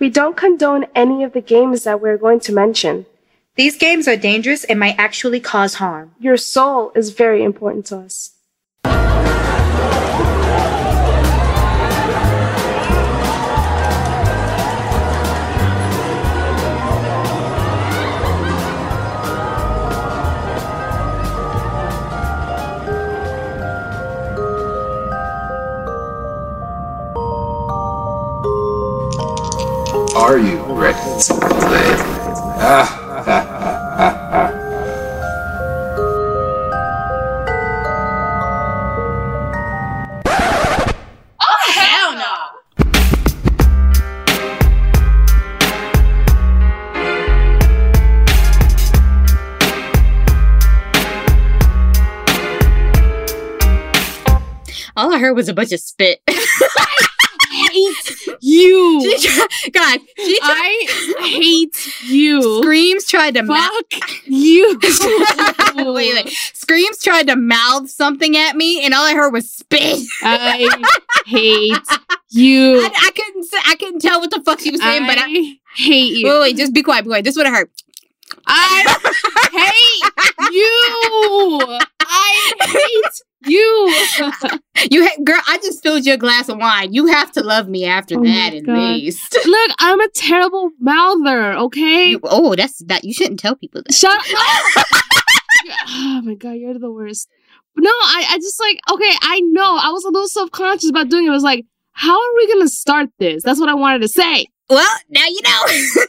[0.00, 3.04] We don't condone any of the games that we're going to mention.
[3.56, 6.14] These games are dangerous and might actually cause harm.
[6.18, 8.30] Your soul is very important to us.
[30.20, 31.96] Are you ready to play?
[32.60, 32.98] Ah!
[54.96, 56.20] All I heard was a bunch of spit.
[57.70, 59.18] hate you.
[59.18, 60.86] She God, she I
[61.20, 62.62] hate you.
[62.62, 63.70] Screams tried to mouth.
[63.92, 64.78] Fuck you.
[65.76, 66.28] wait, wait.
[66.54, 70.06] Screams tried to mouth something at me, and all I heard was spit.
[70.22, 70.68] I
[71.26, 71.72] hate
[72.30, 72.80] you.
[72.80, 73.46] I, I couldn't.
[73.66, 75.24] I couldn't tell what the fuck she was saying, but I.
[75.24, 76.26] I hate you.
[76.26, 77.24] Wait, wait, just be quiet, be quiet.
[77.24, 77.70] This would have hurt.
[78.46, 78.84] I
[79.52, 81.78] hate you.
[82.00, 83.94] I hate you.
[84.90, 86.94] You, ha- girl, I just filled your glass of wine.
[86.94, 88.72] You have to love me after Oh that, at God.
[88.78, 89.36] least.
[89.44, 92.06] Look, I'm a terrible mouther, okay?
[92.10, 93.04] You- oh, that's that.
[93.04, 93.92] You shouldn't tell people that.
[93.94, 94.10] Shut
[94.78, 94.86] up.
[95.88, 97.28] oh my god, you're the worst.
[97.76, 99.76] No, I, I just like, okay, I know.
[99.76, 101.30] I was a little self conscious about doing it.
[101.30, 103.42] I was like, how are we gonna start this?
[103.42, 104.46] That's what I wanted to say.
[104.70, 106.04] Well, now you know.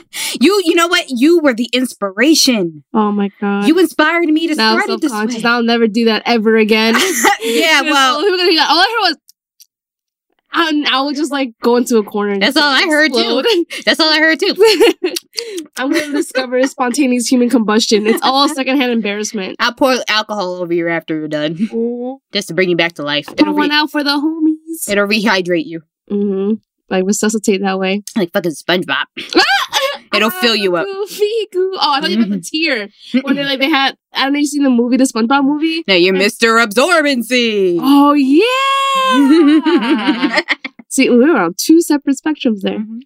[0.40, 1.06] you, you know what?
[1.08, 2.84] You were the inspiration.
[2.94, 3.66] Oh my god.
[3.68, 5.42] You inspired me to now I'm start it this way.
[5.48, 6.94] I'll never do that ever again.
[7.42, 9.16] yeah, well, all, all I heard was,
[10.54, 12.32] and I would just like go into a corner.
[12.32, 13.64] And That's all I heard, too.
[13.84, 14.54] that's all I heard too.
[15.76, 18.06] I'm gonna discover spontaneous human combustion.
[18.06, 19.56] It's all secondhand embarrassment.
[19.60, 23.02] I'll pour alcohol over you after you're done, Mm, just to bring you back to
[23.02, 23.26] life.
[23.26, 24.88] pour It'll, one re- out for the homies.
[24.90, 26.54] it'll rehydrate you Mm-hmm.
[26.88, 28.02] Like resuscitate that way.
[28.16, 29.04] like fucking SpongeBob.
[30.14, 30.86] It'll fill you up.
[30.86, 31.72] Goofy, goo.
[31.74, 32.88] Oh, I thought you meant the tear.
[33.24, 33.96] Or they like they had.
[34.12, 34.38] I don't know.
[34.38, 35.84] You seen the movie, the SpongeBob movie?
[35.86, 36.64] Now you're Mr.
[36.64, 37.78] Absorbency.
[37.80, 40.40] Oh yeah.
[40.88, 42.78] See, we were on two separate spectrums there.
[42.78, 43.00] Mm-hmm.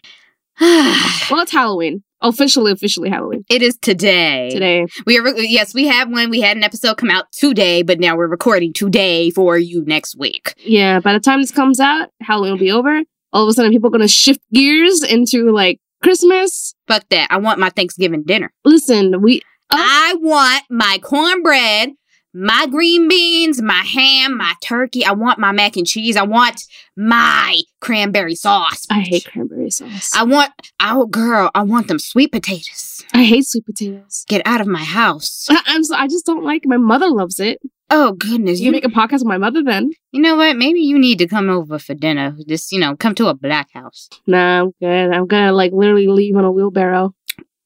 [1.30, 2.02] Well, it's Halloween.
[2.20, 4.48] Officially, officially Halloween it is today.
[4.50, 4.86] today.
[5.06, 6.30] We are re- yes, we have one.
[6.30, 10.16] We had an episode come out today, but now we're recording today for you next
[10.16, 10.54] week.
[10.58, 11.00] Yeah.
[11.00, 13.00] By the time this comes out, Halloween will be over.
[13.32, 16.74] All of a sudden, people are gonna shift gears into like Christmas.
[16.92, 17.28] Fuck that.
[17.30, 18.52] I want my Thanksgiving dinner.
[18.66, 19.40] Listen, we.
[19.70, 19.76] Oh.
[19.78, 21.92] I want my cornbread,
[22.34, 25.02] my green beans, my ham, my turkey.
[25.02, 26.16] I want my mac and cheese.
[26.18, 26.60] I want
[26.94, 28.86] my cranberry sauce.
[28.90, 30.10] I hate cranberry sauce.
[30.14, 30.50] I want,
[30.82, 33.02] oh girl, I want them sweet potatoes.
[33.14, 34.26] I hate sweet potatoes.
[34.28, 35.46] Get out of my house.
[35.48, 36.66] I, I'm so, I just don't like.
[36.66, 37.58] My mother loves it.
[37.90, 39.90] Oh goodness, You you make a podcast with my mother then?
[40.12, 40.56] you know what?
[40.56, 42.34] Maybe you need to come over for dinner.
[42.48, 44.08] Just you know, come to a black house.
[44.26, 45.10] Nah, I'm good.
[45.12, 47.14] I'm gonna like literally leave on a wheelbarrow.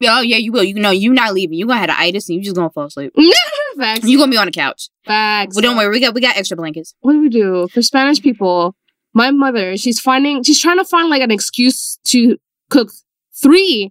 [0.04, 0.64] Oh yeah, you will.
[0.64, 1.56] You know, you not leaving.
[1.58, 3.12] You gonna have the itis, and you just gonna fall asleep.
[3.78, 4.06] Facts.
[4.06, 4.88] You gonna be on the couch.
[5.06, 5.54] Facts.
[5.54, 5.90] Well, don't worry.
[5.90, 6.94] We got we got extra blankets.
[7.00, 8.74] What do we do for Spanish people?
[9.14, 12.36] My mother, she's finding, she's trying to find like an excuse to
[12.68, 12.90] cook
[13.40, 13.90] three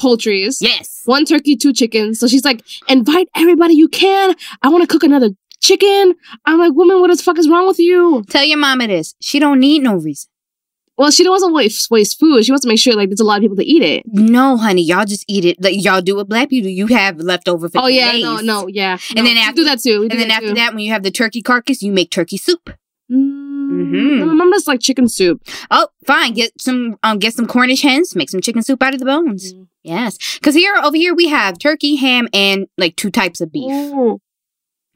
[0.00, 0.58] poultries.
[0.60, 1.02] Yes.
[1.04, 2.18] One turkey, two chickens.
[2.18, 4.34] So she's like, invite everybody you can.
[4.62, 6.14] I want to cook another chicken.
[6.46, 8.24] I'm like, woman, what the fuck is wrong with you?
[8.30, 9.14] Tell your mama this.
[9.20, 10.28] She don't need no reason.
[10.96, 12.44] Well, she doesn't waste waste food.
[12.44, 14.02] She wants to make sure like there's a lot of people to eat it.
[14.06, 15.56] No, honey, y'all just eat it.
[15.62, 16.72] Like y'all do what black people do.
[16.74, 18.22] You have leftover for Oh yeah, days.
[18.22, 18.98] no, no, yeah.
[19.16, 20.06] And No, then after- do that too.
[20.10, 20.54] And then after too.
[20.56, 22.68] that, when you have the turkey carcass, you make turkey soup.
[23.10, 24.18] Mm, Mhm.
[24.18, 25.42] no, my mom does like chicken soup.
[25.70, 26.34] Oh, fine.
[26.34, 29.54] Get some um get some Cornish hens, make some chicken soup out of the bones.
[29.54, 29.68] Mm.
[29.82, 30.18] Yes.
[30.42, 33.70] Cause here over here we have turkey, ham, and like two types of beef.
[33.72, 34.20] Ooh.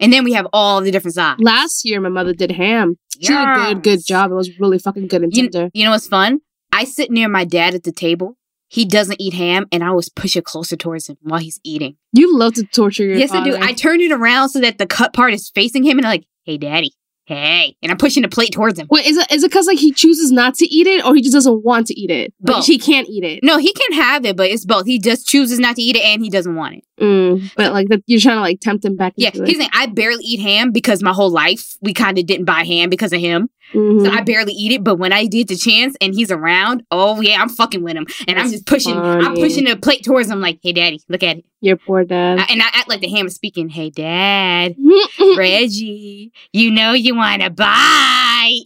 [0.01, 1.41] And then we have all the different sides.
[1.41, 2.97] Last year, my mother did ham.
[3.21, 4.33] She did a good, good job.
[4.33, 5.71] It was really fucking good and You, tender.
[5.73, 6.41] you know what's fun?
[6.73, 8.37] I sit near my dad at the table.
[8.69, 11.97] He doesn't eat ham, and I always push it closer towards him while he's eating.
[12.13, 13.57] You love to torture your yes, I do.
[13.57, 16.25] I turn it around so that the cut part is facing him, and I'm like,
[16.45, 16.93] "Hey, daddy,
[17.25, 18.87] hey," and I'm pushing the plate towards him.
[18.91, 21.23] Wait, is it is it because like he chooses not to eat it, or he
[21.23, 22.33] just doesn't want to eat it?
[22.41, 22.67] But Both.
[22.67, 23.41] he can't eat it.
[23.43, 24.87] No, he can have it, but it's both.
[24.87, 26.85] He just chooses not to eat it, and he doesn't want it.
[27.01, 29.15] Mm, but like that, you're trying to like tempt him back.
[29.17, 29.57] Yeah, he's it.
[29.57, 32.89] saying I barely eat ham because my whole life we kind of didn't buy ham
[32.91, 33.49] because of him.
[33.75, 34.05] Mhm.
[34.05, 37.21] So I barely eat it, but when I did the chance and he's around, oh
[37.21, 38.97] yeah, I'm fucking with him, and I'm just pushing.
[38.97, 42.39] I'm pushing the plate towards him, like, "Hey, daddy, look at it," your poor dad.
[42.39, 43.69] I- and I act like the ham is speaking.
[43.69, 44.77] Hey, dad,
[45.37, 48.65] Reggie, you know you want to bite.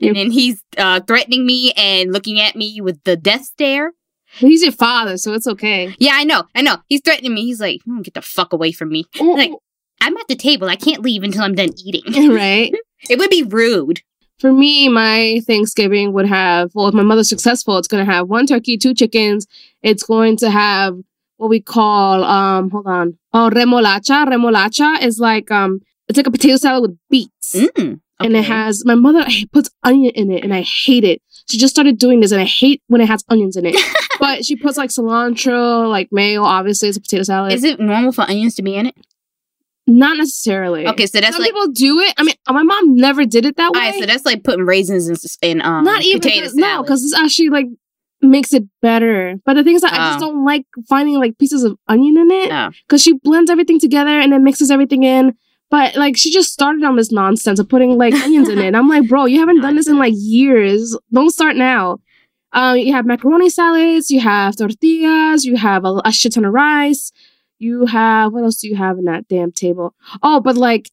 [0.00, 3.92] and then he's uh, threatening me and looking at me with the death stare.
[4.38, 5.94] He's your father, so it's okay.
[5.98, 6.76] Yeah, I know, I know.
[6.88, 7.42] He's threatening me.
[7.44, 9.52] He's like, "Hmm, "Get the fuck away from me." Like-
[10.00, 10.68] I'm at the table.
[10.68, 12.02] I can't leave until I'm done eating.
[12.34, 12.74] right.
[13.10, 14.00] it would be rude.
[14.42, 18.28] For me, my Thanksgiving would have, well, if my mother's successful, it's going to have
[18.28, 19.46] one turkey, two chickens.
[19.84, 20.96] It's going to have
[21.36, 23.16] what we call, um, hold on.
[23.32, 24.26] Oh, remolacha.
[24.26, 25.78] Remolacha is like, um,
[26.08, 27.54] it's like a potato salad with beets.
[27.54, 31.22] Mm, And it has, my mother puts onion in it and I hate it.
[31.48, 33.76] She just started doing this and I hate when it has onions in it.
[34.18, 37.52] but she puts like cilantro, like mayo, obviously, it's a potato salad.
[37.52, 38.96] Is it normal for onions to be in it?
[39.86, 40.86] Not necessarily.
[40.86, 41.50] Okay, so that's Some like.
[41.50, 42.14] people do it.
[42.16, 43.80] I mean, my mom never did it that way.
[43.80, 45.16] Alright, so that's like putting raisins in,
[45.50, 47.66] in um not even potato 'cause- no, because this actually like
[48.20, 49.34] makes it better.
[49.44, 50.28] But the thing is that I just Oh.
[50.30, 52.70] don't like finding like pieces of onion in it Oh.
[52.86, 55.34] because she blends everything together and then mixes everything in.
[55.70, 58.66] But like she just started on this nonsense of putting like onions in it.
[58.66, 60.96] And I'm like, bro, you haven't done this in like years.
[61.12, 61.98] Don't start now.
[62.52, 66.52] Um, you have macaroni salads, you have tortillas, you have a, a shit ton of
[66.52, 67.10] rice,
[67.62, 69.94] you have what else do you have in that damn table?
[70.22, 70.90] Oh, but like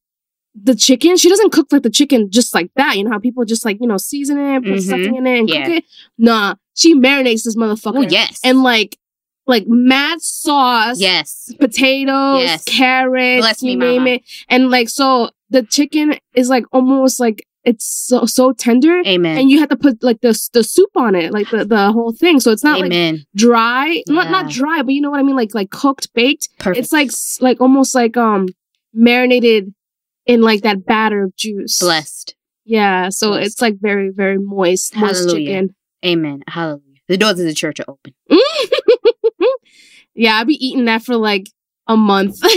[0.62, 2.98] the chicken, she doesn't cook like the chicken just like that.
[2.98, 4.82] You know how people just like you know season it, put Mhm.
[4.82, 5.66] something in it, and Yeah.
[5.66, 5.86] cook it.
[6.18, 7.98] Nah, she marinates this motherfucker.
[8.06, 8.40] Oh yes.
[8.44, 8.98] and like
[9.48, 11.52] like mad sauce, yes.
[11.60, 12.64] potatoes, Yes.
[12.66, 14.10] carrots, Bless me, you name mama.
[14.12, 19.02] it, and like so the chicken is like almost like it's so so tender.
[19.06, 19.38] Amen.
[19.38, 22.14] And you have to put like the the soup on it, like the, the whole
[22.14, 22.40] thing.
[22.40, 23.26] So it's not like Amen.
[23.36, 26.50] dry, not not dry, but you know what I mean, like like cooked, baked.
[26.60, 26.78] Perfect.
[26.84, 27.12] It's like
[27.42, 28.48] like almost like um
[28.94, 29.74] marinated
[30.26, 31.80] in like that batter of juice.
[31.80, 32.36] blessed.
[32.66, 33.48] Yeah, so Blessed.
[33.48, 35.48] it's like very very moist, moist Hallelujah.
[35.48, 35.76] chicken.
[36.06, 36.44] Amen.
[36.48, 36.84] Hallelujah.
[37.08, 38.14] The doors of the church are open.
[40.14, 41.48] yeah, I'll be eating that for like
[41.90, 42.38] a month.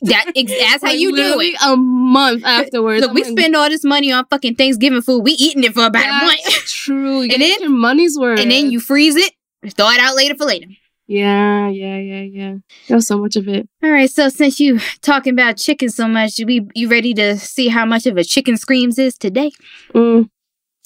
[0.00, 1.56] That ex- that's how Like, you do it.
[1.62, 3.02] A month afterwards.
[3.02, 5.20] Look, we I'm like, spend all this money on fucking Thanksgiving food.
[5.24, 6.40] We eating it for about a month.
[6.66, 7.22] True.
[7.22, 8.38] You And then- your money's worth.
[8.40, 9.32] and then you freeze it,
[9.76, 10.68] throw it out later for later.
[11.08, 12.54] Yeah, yeah, yeah, yeah.
[12.86, 13.68] There's so much of it.
[13.82, 17.68] All right, so since you talking about chicken so much, we you ready to see
[17.68, 19.50] how much of a chicken screams is today?
[19.94, 20.28] Mm.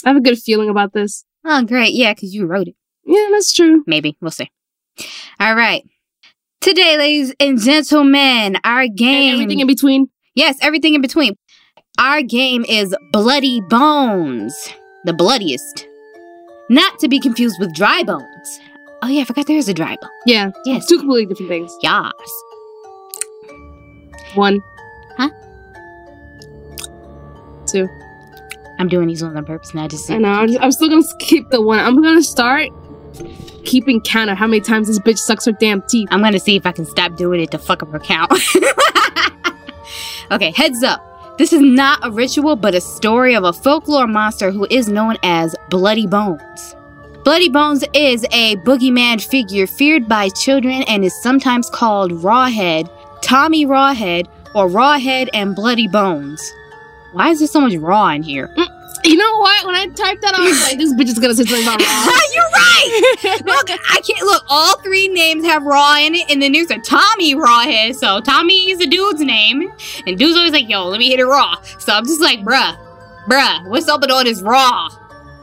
[0.04, 1.24] I have a good feeling about this.
[1.44, 2.76] Oh, great, yeah, because you wrote it.
[3.04, 3.82] Yeah, that's true.
[3.86, 4.48] Maybe we'll see.
[5.40, 5.84] All right,
[6.62, 9.34] today, ladies and gentlemen, our And game.
[9.34, 10.08] everything in between.
[10.34, 11.36] yes, everything in between.
[11.98, 14.54] Our game is Bloody Bones,
[15.04, 15.86] the bloodiest,
[16.70, 18.60] not to be confused with Dry Bones.
[19.02, 20.10] Oh yeah, I forgot there is a Dry Bone.
[20.26, 21.76] Yeah, Yes, two completely different things.
[21.82, 22.12] Yas.
[24.34, 24.62] One.
[25.18, 25.28] Huh?
[27.66, 27.88] Two.
[28.78, 29.86] I'm doing these ones on purpose now.
[29.86, 30.30] Just I know.
[30.30, 31.78] I'm, I'm still gonna skip the one.
[31.78, 32.68] I'm gonna start
[33.64, 36.08] keeping count of how many times this bitch sucks her damn teeth.
[36.10, 38.32] I'm gonna see if I can stop doing it to fuck up her count.
[40.30, 41.08] okay, heads up.
[41.38, 45.16] This is not a ritual, but a story of a folklore monster who is known
[45.22, 46.76] as Bloody Bones.
[47.24, 52.90] Bloody Bones is a boogeyman figure feared by children and is sometimes called Rawhead,
[53.22, 56.52] Tommy Rawhead, or Rawhead and Bloody Bones.
[57.12, 58.48] Why is there so much raw in here?
[58.56, 58.81] Mm.
[59.04, 59.66] You know what?
[59.66, 62.18] When I typed that, I was like, this bitch is gonna say something about raw.
[62.34, 63.42] You're right.
[63.44, 64.44] look, I can't look.
[64.48, 67.96] All three names have raw in it, and then there's a Tommy Raw Rawhead.
[67.96, 69.72] So Tommy is a dude's name,
[70.06, 72.76] and dude's always like, "Yo, let me hit it raw." So I'm just like, "Bruh,
[73.26, 74.88] bruh, what's up with all this raw?"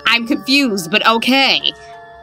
[0.05, 1.73] I'm confused, but okay.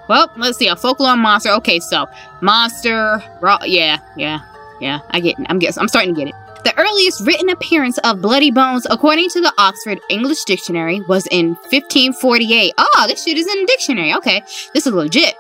[0.09, 0.69] Well, let's see.
[0.69, 1.51] A folklore monster.
[1.51, 2.07] Okay, so
[2.41, 3.59] monster, raw.
[3.65, 4.41] Yeah, yeah,
[4.81, 5.01] yeah.
[5.11, 5.39] I get.
[5.39, 5.47] It.
[5.49, 5.77] I'm guess.
[5.77, 6.46] I'm starting to get it.
[6.67, 11.51] The earliest written appearance of Bloody Bones, according to the Oxford English Dictionary, was in
[11.71, 12.75] 1548.
[12.77, 14.13] Oh, this shit is in the dictionary.
[14.15, 14.43] Okay,
[14.75, 15.37] this is legit.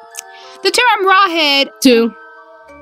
[0.62, 2.14] The term rawhead, Two.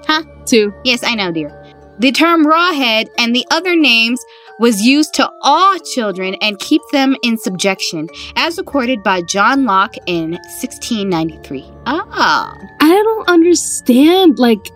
[0.06, 0.24] Huh?
[0.44, 0.74] Two.
[0.84, 1.58] yes, I know, dear.
[2.00, 4.22] The term rawhead and the other names
[4.58, 9.96] was used to awe children and keep them in subjection, as recorded by John Locke
[10.06, 11.64] in 1693.
[11.86, 14.38] Ah, I don't understand.
[14.38, 14.68] Like,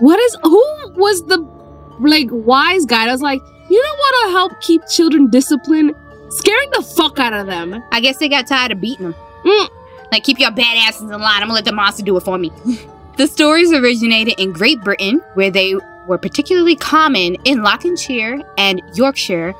[0.00, 0.62] what is who
[0.96, 1.53] was the
[2.00, 3.06] like wise guy?
[3.06, 5.94] that was like, you know what'll help keep children disciplined?
[6.30, 7.82] Scaring the fuck out of them.
[7.92, 9.14] I guess they got tired of beating them.
[9.44, 9.68] Mm.
[10.12, 11.42] Like, keep your badasses in line.
[11.42, 12.52] I'm gonna let the monster do it for me.
[13.16, 15.74] the stories originated in Great Britain, where they
[16.06, 19.54] were particularly common in Lancashire and Yorkshire,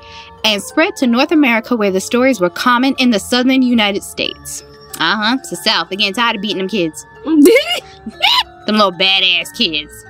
[0.45, 4.63] and spread to North America, where the stories were common in the southern United States.
[5.01, 5.39] Uh huh.
[5.51, 5.89] The South.
[5.91, 7.05] They're tired of beating them kids.
[7.25, 10.05] Them little badass kids.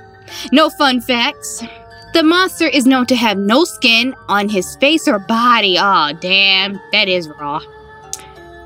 [0.51, 1.63] No fun facts.
[2.15, 5.75] The monster is known to have no skin on his face or body.
[5.77, 6.79] Oh, damn.
[6.93, 7.59] That is raw.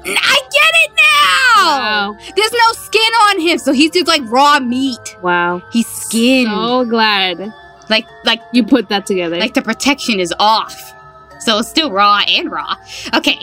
[0.06, 1.79] I get it now!
[1.79, 2.18] wow.
[2.36, 5.18] There's no skin on him, so he's just like raw meat.
[5.24, 5.63] Wow.
[5.74, 6.51] He's skinned.
[6.51, 7.51] So glad
[7.89, 9.39] Like, like, you put that together.
[9.39, 10.94] like the protection is off.
[11.39, 12.75] So it's still raw and raw.
[13.15, 13.39] Okay.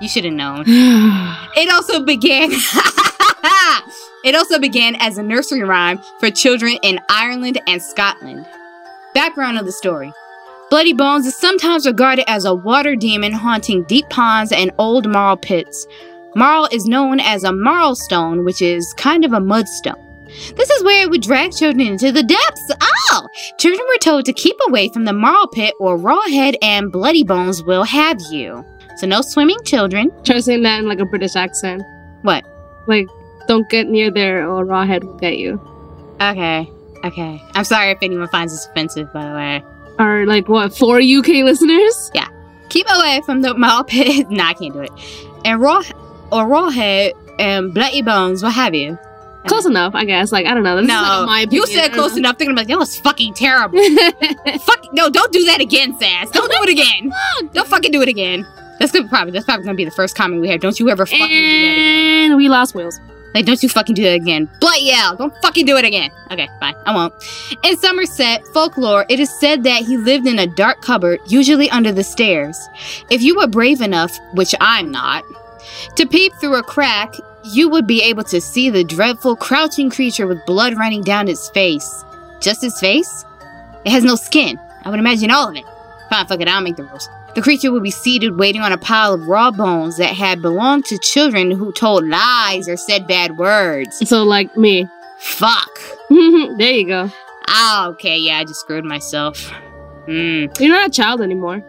[0.00, 0.66] You should have known.
[1.56, 2.50] It also began.
[4.24, 8.46] it also began as a nursery rhyme for children in Ireland and Scotland.
[9.14, 10.12] Background of the story.
[10.70, 15.36] Bloody Bones is sometimes regarded as a water demon haunting deep ponds and old marl
[15.36, 15.86] pits.
[16.34, 20.00] Marl is known as a marl stone, which is kind of a mudstone.
[20.56, 22.72] This is where it would drag children into the depths.
[22.80, 23.26] Oh!
[23.58, 27.62] Children were told to keep away from the marl pit or rawhead and bloody bones
[27.62, 28.64] will have you.
[28.96, 30.10] So no swimming children.
[30.24, 31.82] Try saying that in like a British accent.
[32.22, 32.46] What?
[32.86, 33.08] Like,
[33.46, 35.60] don't get near there or Rawhead will get you.
[36.20, 36.70] Okay.
[37.04, 37.42] Okay.
[37.54, 39.64] I'm sorry if anyone finds this offensive, by the way.
[39.98, 42.10] Or like what, four UK listeners?
[42.14, 42.28] Yeah.
[42.68, 44.30] Keep away from the marl pit.
[44.30, 44.90] nah, I can't do it.
[45.44, 45.82] And raw
[46.30, 48.98] or rawhead and bloody bones, what have you.
[49.46, 50.30] Close enough, I guess.
[50.30, 50.76] Like, I don't know.
[50.76, 52.38] This is, no, like, my you said close enough.
[52.38, 53.78] Be like, that was fucking terrible.
[54.60, 56.30] Fuck, no, don't do that again, Sass.
[56.30, 57.12] Don't do it again.
[57.52, 58.46] don't fucking do it again.
[58.78, 60.60] That's gonna probably that's probably gonna be the first comment we have.
[60.60, 62.30] Don't you ever fucking do that again.
[62.30, 63.00] and we lost Wales.
[63.34, 64.50] Like, don't you fucking do that again.
[64.60, 66.10] Bloody hell, don't fucking do it again.
[66.30, 67.14] Okay, fine, I won't.
[67.64, 71.92] In Somerset folklore, it is said that he lived in a dark cupboard, usually under
[71.92, 72.58] the stairs.
[73.10, 75.24] If you were brave enough, which I'm not,
[75.96, 80.26] to peep through a crack, you would be able to see the dreadful crouching creature
[80.26, 82.04] with blood running down its face.
[82.40, 83.24] Just his face?
[83.84, 84.58] It has no skin.
[84.84, 85.64] I would imagine all of it.
[86.10, 87.08] Fine, fuck it, I'll make the rules.
[87.34, 90.84] The creature would be seated waiting on a pile of raw bones that had belonged
[90.86, 94.06] to children who told lies or said bad words.
[94.08, 94.86] So, like me.
[95.18, 95.70] Fuck.
[96.10, 97.10] there you go.
[97.48, 99.50] Ah, okay, yeah, I just screwed myself.
[100.06, 100.46] Hmm.
[100.58, 101.62] You're not a child anymore.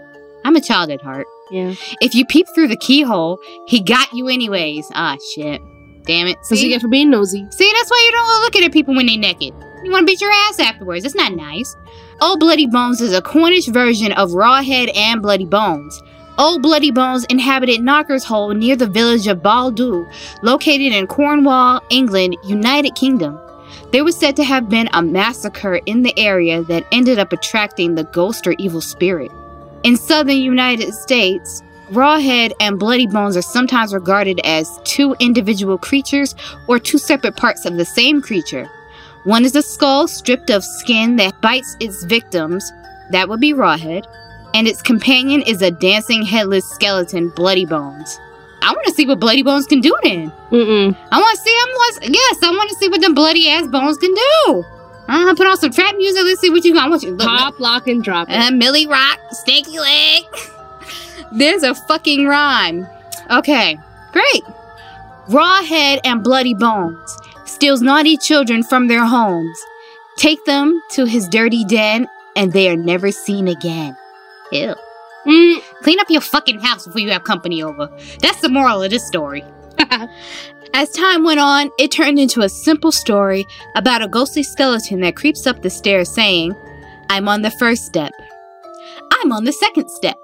[0.43, 1.27] I'm a child at heart.
[1.51, 1.75] Yeah.
[2.01, 4.89] If you peep through the keyhole, he got you anyways.
[4.95, 5.61] Ah, shit.
[6.05, 6.35] Damn it.
[6.35, 6.63] That's See?
[6.63, 7.45] you get for being nosy.
[7.51, 9.53] See, that's why you don't look at people when they're naked.
[9.83, 11.03] You want to beat your ass afterwards.
[11.03, 11.75] That's not nice.
[12.21, 16.01] Old Bloody Bones is a Cornish version of Rawhead and Bloody Bones.
[16.37, 20.09] Old Bloody Bones inhabited Knocker's Hole near the village of Baldhu,
[20.41, 23.39] located in Cornwall, England, United Kingdom.
[23.91, 27.95] There was said to have been a massacre in the area that ended up attracting
[27.95, 29.31] the ghost or evil spirit.
[29.83, 36.35] In southern United States, Rawhead and Bloody Bones are sometimes regarded as two individual creatures
[36.67, 38.69] or two separate parts of the same creature.
[39.25, 42.71] One is a skull stripped of skin that bites its victims,
[43.11, 44.05] that would be Rawhead,
[44.53, 48.19] and its companion is a dancing headless skeleton, Bloody Bones.
[48.61, 50.31] I want to see what Bloody Bones can do then.
[50.51, 50.97] Mm-mm.
[51.11, 53.67] I want to see, I want, yes, I want to see what them bloody ass
[53.67, 54.63] bones can do.
[55.07, 56.23] I'm gonna put on some trap music.
[56.23, 56.85] Let's see what you got.
[56.85, 58.33] I want you look, Pop, lock, and drop it.
[58.35, 60.23] uh, Millie Rock, Stinky Leg.
[61.33, 62.87] There's a fucking rhyme.
[63.31, 63.77] Okay,
[64.13, 64.43] great.
[65.27, 69.59] Rawhead and Bloody Bones steals naughty children from their homes,
[70.17, 73.95] take them to his dirty den, and they are never seen again.
[74.51, 74.75] Ew.
[75.25, 75.61] Mm.
[75.81, 77.89] Clean up your fucking house before you have company over.
[78.19, 79.43] That's the moral of this story.
[80.73, 83.45] As time went on, it turned into a simple story
[83.75, 86.55] about a ghostly skeleton that creeps up the stairs saying,
[87.09, 88.11] I'm on the first step.
[89.11, 90.17] I'm on the second step.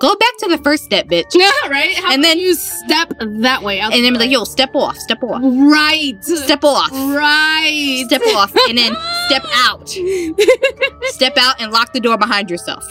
[0.00, 1.26] Go back to the first step, bitch.
[1.34, 1.94] Yeah, right?
[1.96, 3.80] How And then you step that way.
[3.80, 6.16] And then be like, yo, step off, step off, right.
[6.24, 8.02] step off, Right.
[8.06, 9.88] step off, and then step out.
[11.10, 12.84] Step out and lock the door behind yourself.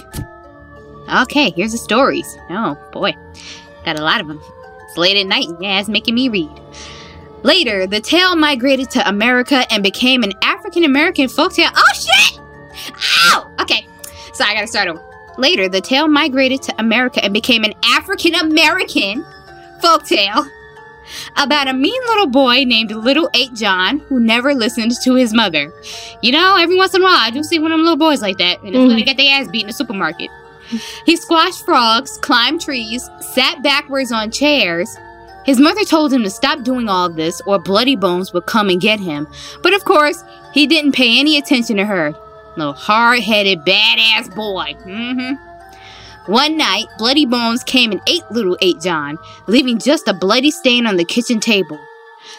[1.23, 2.37] Okay, here's the stories.
[2.51, 3.13] Oh boy,
[3.85, 4.39] got a lot of them.
[4.87, 5.47] It's late at night.
[5.59, 6.51] Yeah, it's making me read.
[7.41, 11.71] Later, the tale migrated to America and became an African American folktale.
[11.75, 12.39] Oh shit!
[13.33, 13.51] Ow!
[13.61, 13.87] Okay,
[14.33, 15.03] so I gotta start over.
[15.39, 19.25] Later, the tale migrated to America and became an African American
[19.81, 20.49] folktale
[21.37, 25.71] about a mean little boy named Little Eight John who never listened to his mother.
[26.21, 28.21] You know, every once in a while, I do see one of them little boys
[28.21, 28.97] like that, and it's when mm-hmm.
[28.97, 30.29] they get their ass beat in the supermarket.
[31.05, 34.93] He squashed frogs, climbed trees, sat backwards on chairs.
[35.45, 38.67] His mother told him to stop doing all of this, or Bloody Bones would come
[38.67, 39.25] and get him.
[39.63, 40.21] But of course,
[40.53, 42.13] he didn't pay any attention to her.
[42.57, 44.75] Little hard headed, badass boy.
[44.85, 46.31] Mm-hmm.
[46.31, 50.85] One night, Bloody Bones came and ate little Eight John, leaving just a bloody stain
[50.85, 51.79] on the kitchen table.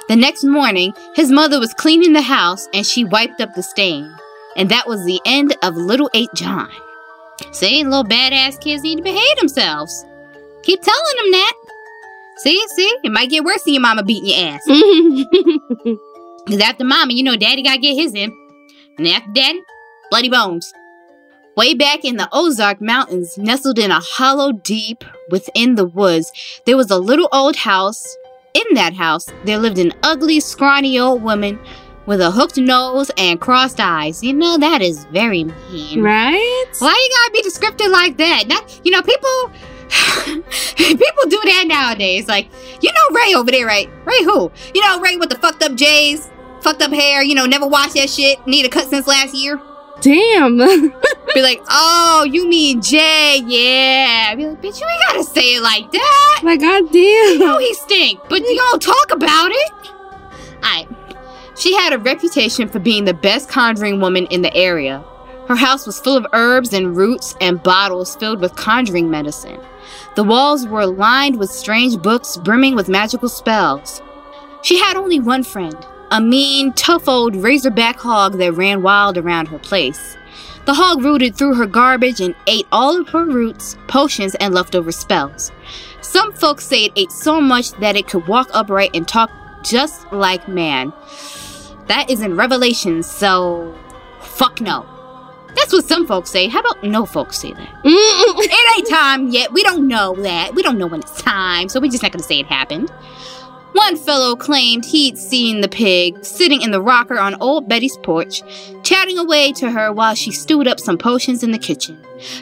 [0.09, 4.15] The next morning, his mother was cleaning the house and she wiped up the stain.
[4.57, 6.69] And that was the end of little Eight John.
[7.53, 10.05] See, little badass kids need to behave themselves.
[10.63, 11.55] Keep telling them that.
[12.37, 15.97] See, see, it might get worse than your mama beating your ass.
[16.51, 18.37] Because after mama, you know daddy gotta get his in.
[18.99, 19.63] And after daddy,
[20.11, 20.73] bloody bones.
[21.57, 26.33] Way back in the Ozark Mountains, nestled in a hollow deep within the woods,
[26.65, 28.17] there was a little old house.
[28.53, 31.61] In that house, there lived an ugly, scrawny old woman
[32.07, 34.25] with a hooked nose and crossed eyes.
[34.25, 36.03] You know, that is very mean.
[36.03, 36.67] right?
[36.81, 38.49] Why you gotta be descriptive like that?
[38.49, 39.53] Not, you know, people
[40.77, 42.29] People do that nowadays.
[42.29, 42.49] Like,
[42.81, 43.89] you know Ray over there, right?
[44.05, 44.51] Ray who?
[44.75, 46.31] You know Ray with the fucked up J's,
[46.63, 49.61] fucked up hair, you know, never washed that shit, need a cut since last year.
[50.01, 50.57] Damn.
[51.35, 54.35] Be like, oh, you mean Jay, yeah.
[54.35, 56.41] Be like, bitch, you ain't gotta say it like that.
[56.43, 57.39] like, You goddamn.
[57.39, 59.73] know he stink, but you don't talk about it.
[60.57, 60.89] Alright.
[61.57, 65.05] She had a reputation for being the best conjuring woman in the area.
[65.47, 69.61] Her house was full of herbs and roots and bottles filled with conjuring medicine.
[70.15, 74.01] The walls were lined with strange books brimming with magical spells.
[74.63, 75.77] She had only one friend,
[76.11, 80.17] a mean, tough old razorback hog that ran wild around her place.
[80.67, 84.93] The hog rooted through her garbage and ate all of her roots, potions, and leftover
[84.93, 85.53] spells.
[86.01, 89.31] Some folks say it ate so much that it could walk upright and talk
[89.63, 90.93] just like man.
[91.87, 93.75] That is in Revelation, so
[94.21, 94.87] fuck no.
[95.57, 96.47] That's what some folks say.
[96.49, 97.81] How about no folks say that?
[97.85, 99.53] It ain't time yet.
[99.53, 100.55] We don't know that.
[100.55, 102.91] We don't know when it's time, so we're just not gonna say it happened.
[103.73, 108.43] One fellow claimed he'd seen the pig sitting in the rocker on old Betty's porch,
[108.83, 111.99] chatting away to her while she stewed up some potions in the kitchen.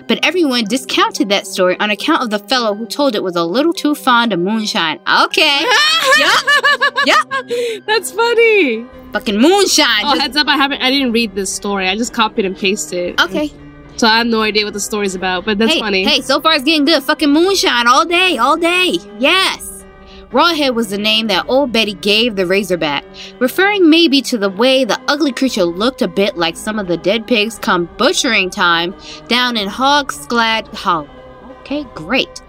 [0.07, 3.45] But everyone discounted that story on account of the fellow who told it was a
[3.45, 5.01] little too fond of moonshine.
[5.25, 5.65] Okay.
[7.87, 8.87] That's funny.
[9.13, 10.05] Fucking moonshine.
[10.05, 10.83] Oh, Just- heads up, I haven't.
[10.83, 11.89] I didn't read this story.
[11.89, 13.21] I just copied and pasted.
[13.21, 13.53] okay.
[13.97, 16.05] So I have no idea what the story's about, but that's hey, funny.
[16.05, 17.03] Hey, so far it's getting good.
[17.03, 18.99] Fucking moonshine all day, all day.
[19.19, 19.78] Yes.
[20.31, 23.03] Rawhead was the name that old Betty gave the Razorback,
[23.39, 26.99] referring maybe to the way the ugly creature looked a bit like some of the
[26.99, 28.95] dead pigs come butchering time
[29.29, 31.09] down in Hog Scald Hollow.
[31.61, 32.43] Okay, great.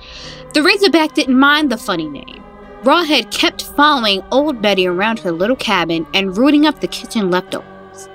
[0.53, 2.43] The Razorback didn't mind the funny name.
[2.83, 8.09] Rawhead kept following old Betty around her little cabin and rooting up the kitchen leftovers.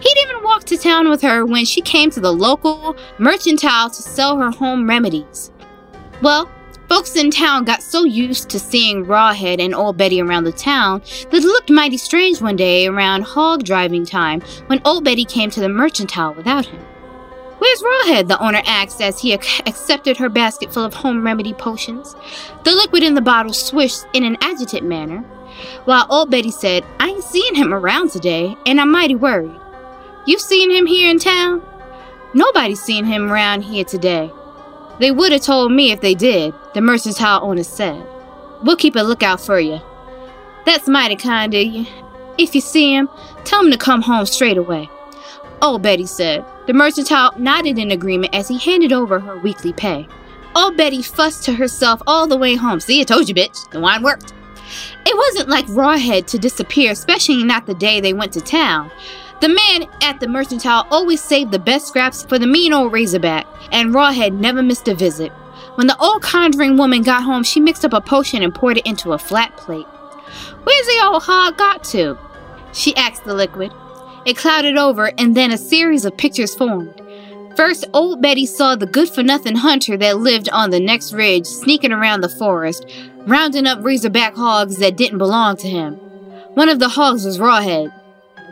[0.00, 4.02] He'd even walk to town with her when she came to the local mercantile to
[4.02, 5.50] sell her home remedies.
[6.22, 6.50] Well,
[6.90, 11.02] folks in town got so used to seeing Rawhead and Old Betty around the town
[11.30, 15.50] that it looked mighty strange one day around hog driving time when Old Betty came
[15.50, 16.80] to the mercantile without him.
[17.60, 18.26] Where's Rawhead?
[18.26, 22.16] the owner asked as he ac- accepted her basket full of home remedy potions.
[22.64, 25.18] The liquid in the bottle swished in an agitated manner,
[25.84, 29.54] while Old Betty said, I ain't seen him around today, and I'm mighty worried.
[30.26, 31.62] You seen him here in town?
[32.34, 34.32] Nobody's seen him around here today.
[35.00, 38.06] They would have told me if they did, the mercantile owner said.
[38.62, 39.80] We'll keep a lookout for you.
[40.66, 41.86] That's mighty kind of you.
[42.36, 43.08] If you see him,
[43.44, 44.90] tell him to come home straight away.
[45.62, 46.44] Old Betty said.
[46.66, 50.06] The mercantile nodded in agreement as he handed over her weekly pay.
[50.54, 52.80] Old Betty fussed to herself all the way home.
[52.80, 53.70] See, I told you, bitch.
[53.70, 54.34] The wine worked.
[55.06, 58.90] It wasn't like Rawhead to disappear, especially not the day they went to town.
[59.40, 63.46] The man at the mercantile always saved the best scraps for the mean old Razorback,
[63.72, 65.32] and Rawhead never missed a visit.
[65.76, 68.86] When the old conjuring woman got home, she mixed up a potion and poured it
[68.86, 69.86] into a flat plate.
[70.64, 72.18] Where's the old hog got to?
[72.72, 73.72] She asked the liquid.
[74.26, 77.00] It clouded over, and then a series of pictures formed.
[77.56, 81.46] First, old Betty saw the good for nothing hunter that lived on the next ridge
[81.46, 82.84] sneaking around the forest,
[83.26, 85.94] rounding up razorback hogs that didn't belong to him.
[86.54, 87.92] One of the hogs was Rawhead.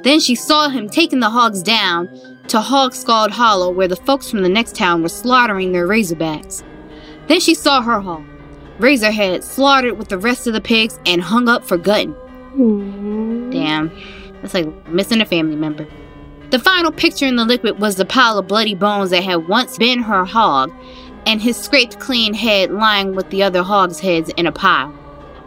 [0.03, 2.09] Then she saw him taking the hogs down
[2.49, 6.63] to Hog Scald Hollow, where the folks from the next town were slaughtering their razorbacks.
[7.27, 8.25] Then she saw her hog,
[8.79, 12.15] Razorhead, slaughtered with the rest of the pigs and hung up for gutting.
[13.51, 13.91] Damn,
[14.41, 15.87] that's like missing a family member.
[16.51, 19.77] The final picture in the liquid was the pile of bloody bones that had once
[19.77, 20.73] been her hog,
[21.27, 24.95] and his scraped clean head lying with the other hogs' heads in a pile.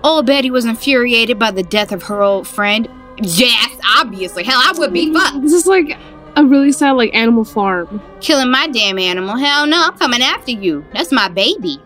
[0.03, 2.87] Old Betty was infuriated by the death of her old friend.
[3.21, 4.43] Yes, obviously.
[4.43, 5.13] Hell, I would be.
[5.13, 5.41] Fuck.
[5.41, 5.97] This is like
[6.35, 8.01] a really sad like Animal Farm.
[8.19, 9.35] Killing my damn animal.
[9.37, 10.85] Hell no, I'm coming after you.
[10.93, 11.79] That's my baby.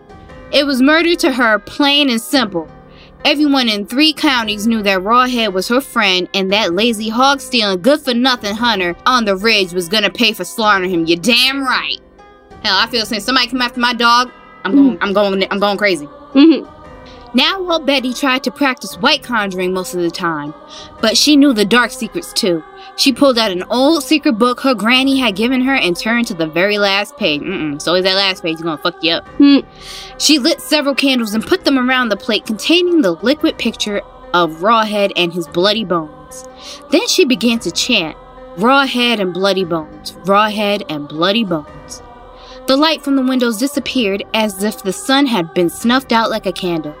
[0.52, 2.68] It was murder to her, plain and simple.
[3.24, 7.82] Everyone in three counties knew that Rawhead was her friend and that lazy hog stealing
[7.82, 11.06] good for nothing hunter on the ridge was gonna pay for slaughtering him.
[11.06, 11.98] You're damn right.
[12.62, 14.30] Hell, I feel since somebody come after my dog,
[14.64, 16.06] I'm going I'm going I'm going crazy.
[16.34, 16.68] Mhm.
[17.36, 20.54] Now while Betty tried to practice white conjuring most of the time,
[21.02, 22.64] but she knew the dark secrets too.
[22.96, 26.34] She pulled out an old secret book her granny had given her and turned to
[26.34, 27.42] the very last page.
[27.42, 29.28] Mm-mm, so is that last page gonna fuck you up.
[29.36, 29.58] Hmm.
[30.16, 34.00] She lit several candles and put them around the plate containing the liquid picture
[34.32, 36.46] of Rawhead and his bloody bones.
[36.90, 38.16] Then she began to chant,
[38.56, 42.02] Rawhead and bloody bones, Rawhead and bloody bones.
[42.66, 46.46] The light from the windows disappeared as if the sun had been snuffed out like
[46.46, 46.96] a candle.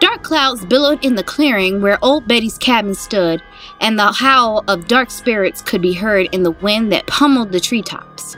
[0.00, 3.42] Dark clouds billowed in the clearing where old Betty's cabin stood,
[3.80, 7.60] and the howl of dark spirits could be heard in the wind that pummeled the
[7.60, 8.36] treetops.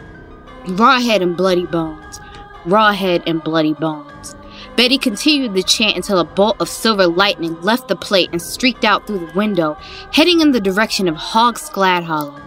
[0.67, 2.21] Rawhead and bloody bones,
[2.65, 4.35] Rawhead, and Bloody Bones.
[4.77, 8.85] Betty continued the chant until a bolt of silver lightning left the plate and streaked
[8.85, 9.77] out through the window,
[10.13, 12.46] heading in the direction of Hog Scald Hollow.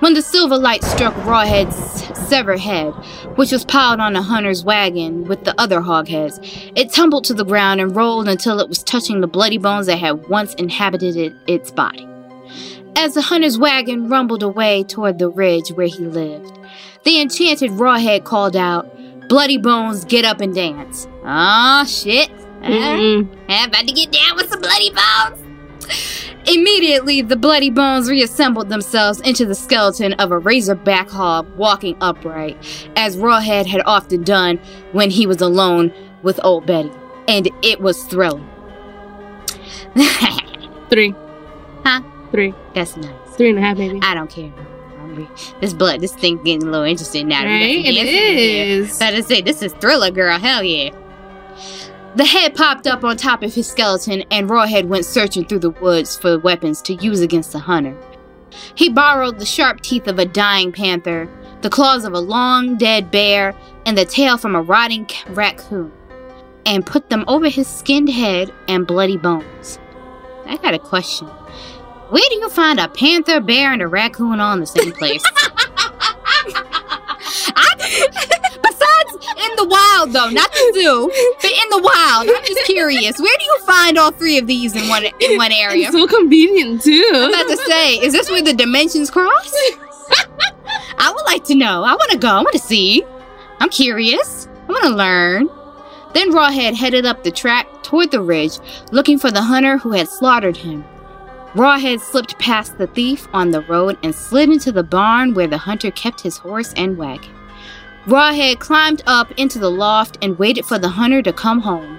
[0.00, 2.92] When the silver light struck Rawhead's severed head,
[3.36, 6.38] which was piled on a hunter's wagon with the other hogheads,
[6.76, 9.98] it tumbled to the ground and rolled until it was touching the bloody bones that
[9.98, 12.08] had once inhabited it, its body.
[12.96, 16.58] As the hunter's wagon rumbled away toward the ridge where he lived,
[17.04, 18.90] the enchanted Rawhead called out,
[19.28, 21.06] Bloody Bones, get up and dance.
[21.24, 22.30] Ah, shit.
[22.62, 23.38] Uh, Mm-mm.
[23.48, 25.40] I'm about to get down with some bloody bones.
[26.46, 32.56] Immediately, the bloody bones reassembled themselves into the skeleton of a razorback hog walking upright,
[32.96, 34.58] as Rawhead had often done
[34.92, 36.92] when he was alone with old Betty.
[37.28, 38.48] And it was thrilling.
[40.90, 41.14] Three.
[41.84, 42.02] Huh?
[42.30, 42.52] Three.
[42.74, 43.36] That's nice.
[43.36, 44.00] Three and a half, maybe.
[44.02, 44.52] I don't care.
[45.60, 47.44] This blood, this thing getting a little interested now.
[47.44, 47.62] Right?
[47.62, 48.82] It dancing in here.
[48.82, 48.96] is.
[48.96, 50.38] About to say, this is Thriller Girl.
[50.38, 50.90] Hell yeah.
[52.14, 55.70] The head popped up on top of his skeleton, and Rawhead went searching through the
[55.70, 57.96] woods for weapons to use against the hunter.
[58.76, 61.28] He borrowed the sharp teeth of a dying panther,
[61.62, 63.52] the claws of a long dead bear,
[63.84, 65.90] and the tail from a rotting raccoon,
[66.64, 69.80] and put them over his skinned head and bloody bones.
[70.46, 71.26] I got a question.
[71.26, 75.24] Where do you find a panther, bear, and a raccoon all in the same place?
[80.04, 83.18] wild, though, not the zoo, but in the wild, I'm just curious.
[83.18, 85.88] Where do you find all three of these in one in one area?
[85.88, 87.10] It's so convenient too.
[87.14, 89.54] I'm about to say, is this where the dimensions cross?
[90.98, 91.82] I would like to know.
[91.82, 92.28] I want to go.
[92.28, 93.04] I want to see.
[93.60, 94.48] I'm curious.
[94.68, 95.48] I want to learn.
[96.14, 98.58] Then Rawhead headed up the track toward the ridge,
[98.92, 100.84] looking for the hunter who had slaughtered him.
[101.54, 105.58] Rawhead slipped past the thief on the road and slid into the barn where the
[105.58, 107.30] hunter kept his horse and wagon.
[108.06, 111.98] Rawhead climbed up into the loft and waited for the hunter to come home.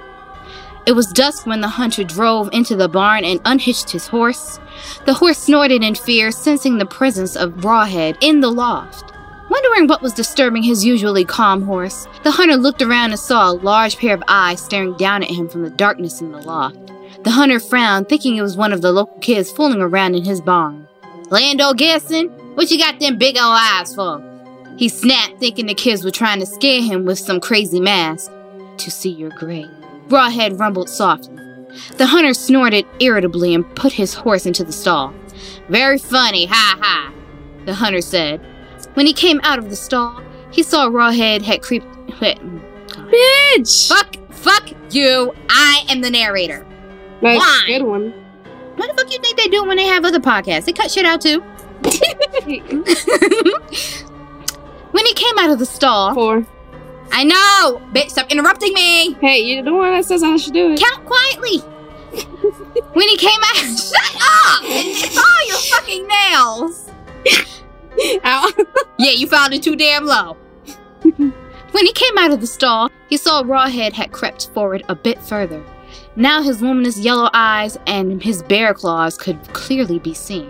[0.85, 4.59] It was dusk when the hunter drove into the barn and unhitched his horse.
[5.07, 9.13] The horse snorted in fear, sensing the presence of Rawhead in the loft.
[9.49, 13.53] Wondering what was disturbing his usually calm horse, the hunter looked around and saw a
[13.53, 16.77] large pair of eyes staring down at him from the darkness in the loft.
[17.23, 20.41] The hunter frowned, thinking it was one of the local kids fooling around in his
[20.41, 20.87] barn.
[21.31, 24.34] Lando Garrison, what you got them big old eyes for?
[24.77, 28.31] He snapped, thinking the kids were trying to scare him with some crazy mask.
[28.77, 29.69] To see your grave.
[30.09, 31.41] Rawhead rumbled softly.
[31.97, 35.13] The hunter snorted irritably and put his horse into the stall.
[35.69, 37.13] Very funny, ha ha,
[37.65, 38.41] the hunter said.
[38.95, 41.87] When he came out of the stall, he saw Rawhead had creeped.
[42.19, 43.87] Bitch!
[43.89, 45.33] Fuck, fuck you.
[45.49, 46.65] I am the narrator.
[47.21, 47.63] Nice, Why?
[47.65, 48.11] good one.
[48.75, 50.65] What the fuck do you think they do when they have other podcasts?
[50.65, 51.43] They cut shit out too.
[54.95, 56.47] when he came out of the stall, Four.
[57.11, 59.11] I know, bitch, stop interrupting me.
[59.15, 60.79] Hey, you're the one that says I should do it.
[60.79, 61.57] Count quietly.
[62.93, 64.61] when he came out, shut up!
[64.63, 66.89] It's all your fucking nails.
[68.23, 68.51] Ow.
[68.97, 70.37] Yeah, you found it too damn low.
[71.01, 75.21] when he came out of the stall, he saw Rawhead had crept forward a bit
[75.21, 75.61] further.
[76.15, 80.49] Now his luminous yellow eyes and his bear claws could clearly be seen.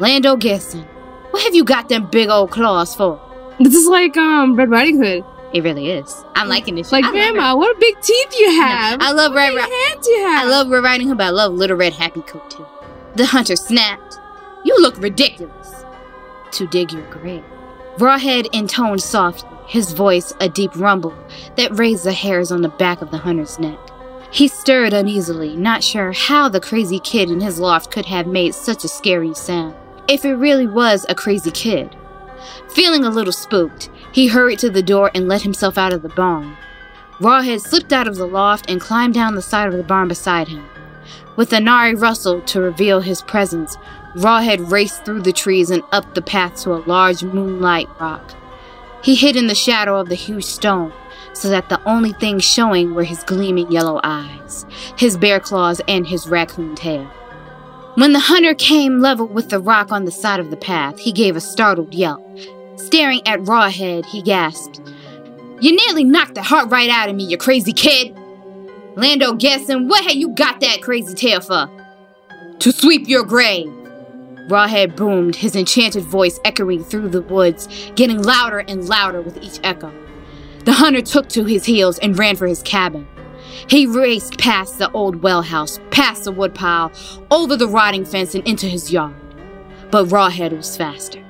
[0.00, 0.82] Lando Garrison,
[1.30, 3.29] what have you got them big old claws for?
[3.64, 5.22] This is like um Red Riding Hood.
[5.52, 6.24] It really is.
[6.34, 6.92] I'm liking this.
[6.92, 9.02] Like I Grandma, what big teeth you have.
[9.02, 11.52] I love Red What Ri- hands you I love Red Riding Hood, but I love
[11.52, 12.66] Little Red Happy Coat too.
[13.16, 14.18] The hunter snapped.
[14.64, 15.84] You look ridiculous.
[16.52, 17.44] To dig your grave.
[17.98, 21.14] Rawhead intoned softly, his voice a deep rumble
[21.56, 23.78] that raised the hairs on the back of the hunter's neck.
[24.30, 28.54] He stirred uneasily, not sure how the crazy kid in his loft could have made
[28.54, 29.74] such a scary sound.
[30.08, 31.94] If it really was a crazy kid.
[32.74, 36.08] Feeling a little spooked, he hurried to the door and let himself out of the
[36.08, 36.56] barn.
[37.20, 40.48] Rawhead slipped out of the loft and climbed down the side of the barn beside
[40.48, 40.64] him.
[41.36, 43.76] With a nari rustle to reveal his presence,
[44.14, 48.34] Rawhead raced through the trees and up the path to a large moonlight rock.
[49.02, 50.92] He hid in the shadow of the huge stone,
[51.32, 54.64] so that the only things showing were his gleaming yellow eyes,
[54.96, 57.04] his bear claws, and his raccoon tail.
[57.94, 61.12] When the hunter came level with the rock on the side of the path, he
[61.12, 62.22] gave a startled yelp.
[62.86, 64.80] Staring at Rawhead, he gasped,
[65.60, 68.16] You nearly knocked the heart right out of me, you crazy kid!
[68.96, 71.68] Lando Guessing, what have you got that crazy tail for?
[72.58, 73.68] To sweep your grave!
[74.48, 79.60] Rawhead boomed, his enchanted voice echoing through the woods, getting louder and louder with each
[79.62, 79.92] echo.
[80.64, 83.06] The hunter took to his heels and ran for his cabin.
[83.68, 86.92] He raced past the old well house, past the woodpile,
[87.30, 89.14] over the rotting fence and into his yard.
[89.90, 91.24] But Rawhead was faster.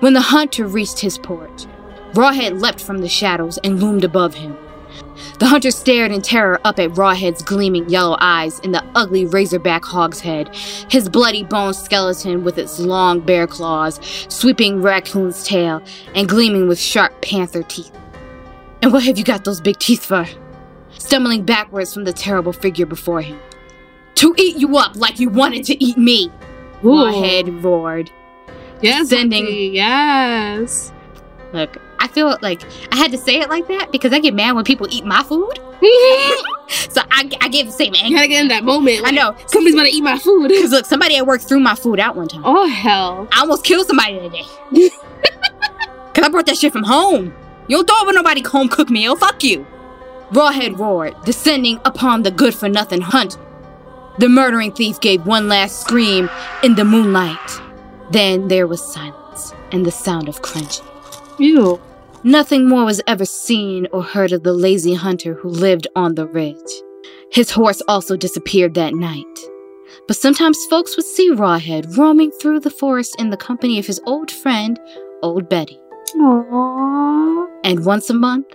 [0.00, 1.66] When the hunter reached his porch,
[2.12, 4.56] Rawhead leapt from the shadows and loomed above him.
[5.38, 9.84] The hunter stared in terror up at Rawhead's gleaming yellow eyes in the ugly razorback
[9.84, 10.54] hog's head,
[10.88, 15.82] his bloody bone skeleton with its long bare claws, sweeping raccoon's tail,
[16.14, 17.92] and gleaming with sharp panther teeth.
[18.82, 20.26] And what have you got those big teeth for?
[20.98, 23.38] Stumbling backwards from the terrible figure before him.
[24.16, 26.30] To eat you up like you wanted to eat me.
[26.82, 28.10] Rawhead roared.
[28.82, 30.92] Yes, Sending- Auntie, Yes.
[31.52, 32.62] Look, I feel like
[32.92, 35.22] I had to say it like that because I get mad when people eat my
[35.22, 35.58] food.
[36.68, 38.16] So I, I get the same anger.
[38.16, 39.02] gotta get in that moment.
[39.04, 39.36] I know.
[39.46, 40.48] Somebody's gonna eat my food.
[40.48, 42.42] Because look, somebody at work threw my food out one time.
[42.44, 43.28] Oh hell.
[43.32, 44.42] I almost killed somebody today.
[44.72, 44.90] Because
[46.24, 47.32] I brought that shit from home.
[47.68, 49.14] You don't throw it with nobody home cooked meal.
[49.14, 49.64] Fuck you.
[50.32, 53.38] Rawhead roared, descending upon the good for nothing hunt.
[54.18, 56.28] The murdering thief gave one last scream
[56.64, 57.60] in the moonlight.
[58.10, 60.86] Then there was silence and the sound of crunching.
[61.38, 61.80] Ew.
[62.22, 66.26] Nothing more was ever seen or heard of the lazy hunter who lived on the
[66.26, 66.56] ridge.
[67.30, 69.24] His horse also disappeared that night.
[70.08, 74.00] But sometimes folks would see Rawhead roaming through the forest in the company of his
[74.06, 74.78] old friend,
[75.22, 75.78] Old Betty.
[76.16, 77.46] Aww.
[77.64, 78.46] And once a month,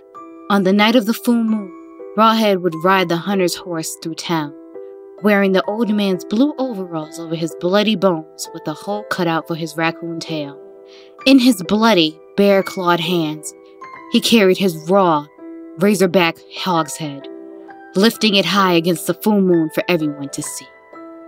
[0.50, 1.70] on the night of the full moon,
[2.16, 4.54] Rawhead would ride the hunter's horse through town,
[5.22, 9.46] wearing the old man's blue overalls over his bloody bones with a hole cut out
[9.46, 10.58] for his raccoon tail.
[11.26, 13.54] In his bloody, bare clawed hands,
[14.12, 15.26] he carried his raw,
[15.78, 17.28] razorback hog's head,
[17.94, 20.66] lifting it high against the full moon for everyone to see.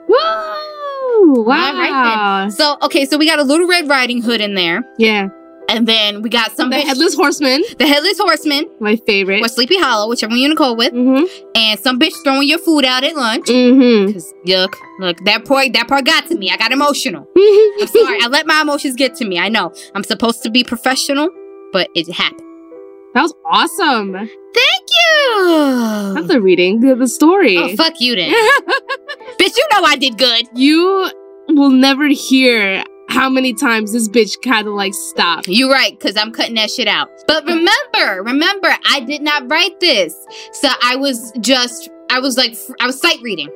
[0.09, 1.45] Woo!
[1.45, 1.73] Wow.
[1.73, 5.29] right So, okay, so we got a little Red Riding Hood in there, yeah.
[5.69, 9.43] And then we got some The headless horseman, the Headless Horseman, my favorite.
[9.43, 10.93] or Sleepy Hollow, whichever one you want to go with.
[10.93, 11.47] Mm-hmm.
[11.55, 13.47] and some bitch throwing your food out at lunch.
[13.47, 14.13] Mm-hmm.
[14.13, 16.51] Cause look, look, that part that part got to me.
[16.51, 17.27] I got emotional.
[17.37, 18.19] I'm sorry.
[18.23, 19.39] I let my emotions get to me.
[19.39, 19.73] I know.
[19.95, 21.29] I'm supposed to be professional,
[21.73, 22.41] but it happened.
[23.15, 24.13] That was awesome.
[24.13, 26.15] Thank you.
[26.15, 26.81] That's the reading.
[26.81, 27.57] The, the story.
[27.57, 28.31] oh, fuck you then.
[29.39, 30.47] bitch, you know I did good.
[30.55, 31.11] you
[31.49, 32.83] will never hear
[33.15, 35.47] how many times this bitch kind of like stopped.
[35.47, 37.09] You're right, cause I'm cutting that shit out.
[37.29, 40.15] But remember, remember, I did not write this.
[40.53, 43.49] So I was just, I was like, I was sight reading.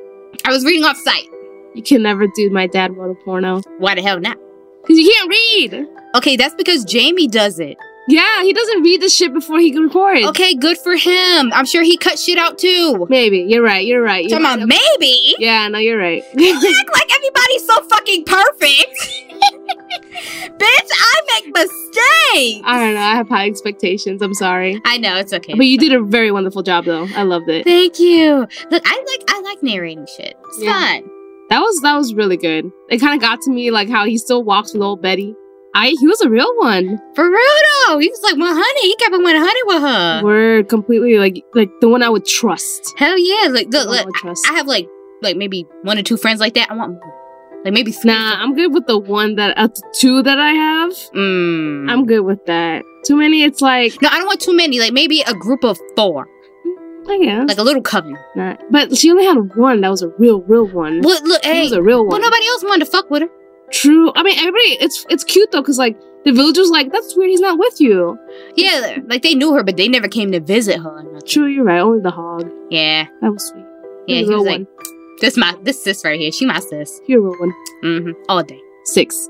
[0.45, 1.27] I was reading off sight.
[1.75, 3.61] You can never do my dad wrote a porno.
[3.79, 4.37] Why the hell not?
[4.81, 5.87] Because you can't read.
[6.15, 7.77] Okay, that's because Jamie does it.
[8.09, 10.25] Yeah, he doesn't read the shit before he records.
[10.29, 11.53] Okay, good for him.
[11.53, 13.05] I'm sure he cut shit out too.
[13.09, 13.39] Maybe.
[13.47, 13.85] You're right.
[13.85, 14.25] You're right.
[14.27, 14.67] You're about right.
[14.67, 15.35] maybe.
[15.37, 16.23] Yeah, no, you're right.
[16.33, 18.95] You act like everybody's so fucking perfect.
[20.59, 22.63] Bitch, I make mistakes.
[22.65, 22.99] I don't know.
[23.01, 24.21] I have high expectations.
[24.21, 24.79] I'm sorry.
[24.85, 25.53] I know it's okay.
[25.53, 27.07] But you did a very wonderful job, though.
[27.15, 27.63] I loved it.
[27.63, 28.47] Thank you.
[28.71, 30.35] Look, I like I like narrating shit.
[30.47, 30.73] It's Yeah.
[30.73, 31.03] fun.
[31.49, 32.71] That was that was really good.
[32.89, 35.33] It kind of got to me, like how he still walks with old Betty.
[35.81, 36.99] I he was a real one.
[37.15, 37.55] For real
[37.87, 37.97] though.
[37.99, 38.65] He was like 100.
[38.81, 40.21] He kept it 100 with her.
[40.23, 42.93] We're completely like like the one I would trust.
[42.97, 43.47] Hell yeah.
[43.49, 44.45] Like The look, I trust.
[44.49, 44.87] I have like
[45.21, 46.69] like maybe one or two friends like that.
[46.69, 46.99] I want.
[47.65, 48.11] Like maybe three.
[48.11, 50.91] Nah, I'm good with the one that uh, the two that I have.
[51.13, 51.91] Mm.
[51.91, 52.83] I'm good with that.
[53.05, 54.79] Too many, it's like no, I don't want too many.
[54.79, 56.25] Like maybe a group of four.
[57.09, 58.15] I guess Like a little coven.
[58.35, 58.61] not.
[58.71, 61.01] But she only had one that was a real, real one.
[61.01, 61.63] Look, look, He hey.
[61.63, 62.21] was a real Well, one.
[62.21, 63.29] nobody else wanted to fuck with her.
[63.71, 64.11] True.
[64.15, 64.77] I mean, everybody.
[64.83, 67.29] It's it's cute though, cause like the villagers like that's weird.
[67.29, 68.17] He's not with you.
[68.55, 71.03] Yeah, like they knew her, but they never came to visit her.
[71.25, 71.79] True, you're right.
[71.79, 72.49] Only the hog.
[72.69, 73.65] Yeah, That was sweet.
[74.07, 74.21] yeah.
[74.21, 74.67] He was like,
[75.21, 76.31] "This my this sis right here.
[76.31, 77.53] She my sis." You're a real one.
[77.83, 78.59] hmm All day.
[78.85, 79.29] Six.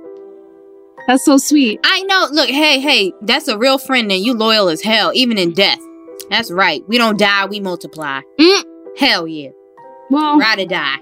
[1.07, 1.79] That's so sweet.
[1.83, 2.27] I know.
[2.31, 5.79] Look, hey, hey, that's a real friend, and you loyal as hell, even in death.
[6.29, 6.83] That's right.
[6.87, 8.21] We don't die, we multiply.
[8.39, 8.63] Mm.
[8.97, 9.49] Hell yeah.
[10.11, 10.97] Well, Ride or die.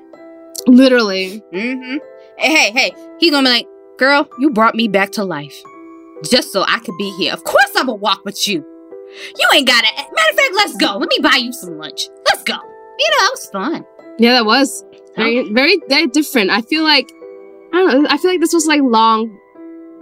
[0.67, 1.43] literally.
[1.53, 1.97] Mm-hmm.
[2.37, 2.91] Hey, hey, hey.
[3.19, 5.61] He gonna be like, girl, you brought me back to life.
[6.29, 7.33] Just so I could be here.
[7.33, 8.63] Of course I'ma walk with you.
[9.37, 10.97] You ain't gotta matter of fact, let's go.
[10.97, 12.09] Let me buy you some lunch.
[12.25, 12.55] Let's go.
[12.55, 13.85] You know, that was fun.
[14.19, 14.83] Yeah, that was
[15.15, 16.51] very, very, very different.
[16.51, 17.09] I feel like
[17.73, 18.09] I don't know.
[18.09, 19.37] I feel like this was like long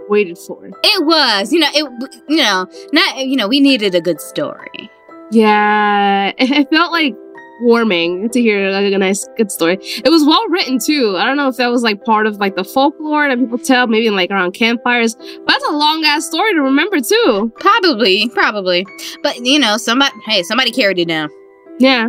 [0.08, 0.66] waited for.
[0.66, 4.90] It was, you know, it, you know, not, you know, we needed a good story.
[5.30, 7.14] Yeah, it, it felt like
[7.62, 9.78] warming to hear like a nice, good story.
[9.80, 11.16] It was well written too.
[11.16, 13.86] I don't know if that was like part of like the folklore that people tell,
[13.86, 15.14] maybe like around campfires.
[15.14, 17.52] But that's a long ass story to remember too.
[17.60, 18.86] Probably, probably,
[19.22, 21.28] but you know, somebody, hey, somebody carried it down.
[21.78, 22.08] Yeah,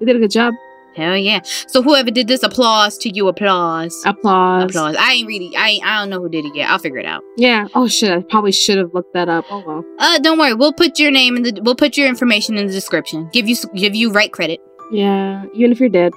[0.00, 0.54] you did a good job.
[0.96, 1.40] Hell yeah!
[1.66, 4.70] So whoever did this, applause to you, applause, Applause.
[4.70, 4.94] applause.
[4.96, 6.70] I ain't really, I, ain't, I don't know who did it yet.
[6.70, 7.24] I'll figure it out.
[7.36, 7.66] Yeah.
[7.74, 8.12] Oh shit!
[8.12, 9.44] I probably should have looked that up.
[9.50, 9.84] Oh well.
[9.98, 10.54] Uh, don't worry.
[10.54, 11.60] We'll put your name in the.
[11.64, 13.28] We'll put your information in the description.
[13.32, 14.60] Give you give you right credit.
[14.94, 16.12] Yeah, even if you're dead,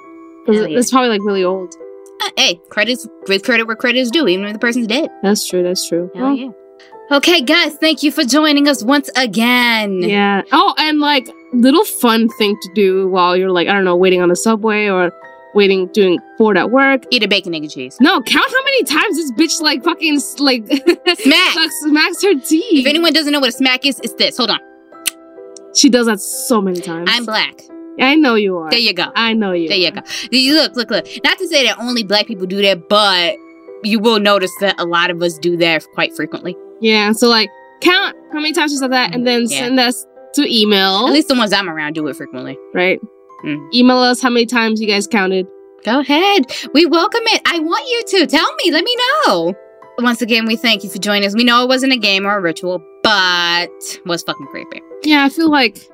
[0.46, 0.78] because yeah.
[0.78, 1.74] it's probably like really old.
[2.22, 5.10] Uh, hey, credits give credit where credit is due, even if the person's dead.
[5.22, 5.64] That's true.
[5.64, 6.10] That's true.
[6.16, 6.50] Hell Well, yeah.
[7.10, 10.02] Okay, guys, thank you for joining us once again.
[10.02, 10.42] Yeah.
[10.52, 14.22] Oh, and like little fun thing to do while you're like I don't know waiting
[14.22, 15.12] on the subway or
[15.56, 17.04] waiting doing board at work.
[17.10, 17.98] Eat a bacon, egg, and cheese.
[18.02, 20.68] No, count how many times this bitch like fucking like
[21.20, 21.54] Smack.
[21.54, 22.82] sucks- smacks her teeth.
[22.82, 24.38] If anyone doesn't know what a smack is, it's this.
[24.38, 24.60] Hold on.
[25.76, 27.10] she does that so many times.
[27.12, 27.62] I'm black.
[28.00, 28.70] I know you are.
[28.70, 29.06] There you go.
[29.16, 29.68] I know you.
[29.68, 30.02] There you go.
[30.32, 31.08] You look, look, look.
[31.24, 33.36] Not to say that only black people do that, but
[33.84, 36.56] you will notice that a lot of us do that quite frequently.
[36.82, 37.12] Yeah.
[37.14, 37.50] So like
[37.82, 39.60] count how many times you said that, and then Yeah.
[39.60, 40.06] send us
[40.36, 41.08] to email.
[41.08, 42.58] At least the ones I'm around do it frequently.
[42.74, 43.00] right.
[43.46, 43.72] Mm.
[43.74, 45.46] Email us how many times you guys counted.
[45.86, 46.46] Go ahead.
[46.74, 47.42] We welcome it.
[47.46, 48.26] I want you to.
[48.28, 48.72] Tell me.
[48.72, 48.96] Let me
[49.28, 49.54] know.
[50.00, 51.36] Once again, we thank you for joining us.
[51.36, 53.70] We know it wasn't a game or a ritual, but
[54.06, 54.82] was fucking creepy.
[55.04, 55.88] Yeah, I feel like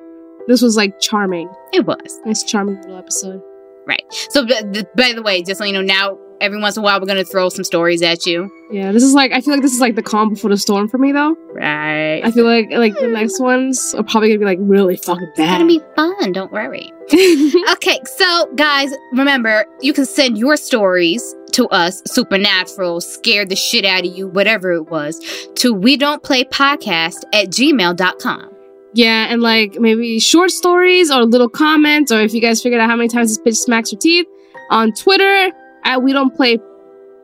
[0.48, 1.50] this was like charming.
[1.72, 2.20] It was.
[2.24, 3.42] Nice, charming little episode.
[3.86, 4.04] Right.
[4.30, 7.00] So, b- by the way, just so you know, now every once in a while
[7.00, 8.50] we're going to throw some stories at you.
[8.70, 10.88] Yeah, this is like I feel like this is like the calm before the storm
[10.88, 11.36] for me though.
[11.52, 12.20] Right.
[12.24, 15.42] I feel like like the next ones are probably gonna be like really fucking bad.
[15.42, 16.32] It's going to be fun.
[16.32, 16.90] Don't worry.
[17.74, 23.84] Okay, so guys, remember, you can send your stories to us, supernatural, scared the shit
[23.84, 25.20] out of you, whatever it was,
[25.56, 28.53] to we don't play podcast at gmail.com.
[28.94, 32.88] yeah, and like maybe short stories or little comments, or if you guys figured out
[32.88, 34.26] how many times this bitch smacks her teeth
[34.70, 35.50] on Twitter
[35.84, 36.58] at we don't play